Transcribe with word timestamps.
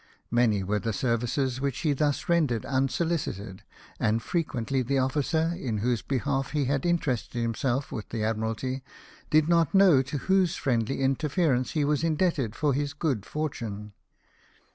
Many 0.31 0.63
were 0.63 0.79
the 0.79 0.93
services 0.93 1.61
which 1.61 1.81
he 1.81 1.93
thus 1.93 2.27
rendered 2.27 2.65
unsolicited, 2.65 3.61
and 3.99 4.19
frequently 4.19 4.81
the 4.81 4.97
officer, 4.97 5.55
m 5.55 5.77
whose 5.81 6.01
behalf 6.01 6.53
he 6.53 6.65
had 6.65 6.87
interested 6.87 7.39
himself 7.39 7.91
with 7.91 8.09
the 8.09 8.23
Admiralty, 8.23 8.81
did 9.29 9.47
not 9.47 9.75
know 9.75 10.01
to 10.01 10.17
whose 10.17 10.55
friendly 10.55 11.03
inter 11.03 11.29
ference 11.29 11.73
he 11.73 11.85
was 11.85 12.03
indebted 12.03 12.55
lor 12.63 12.73
his 12.73 12.93
good 12.93 13.27
fortune. 13.27 13.93